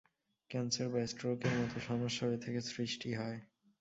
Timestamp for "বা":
0.89-0.99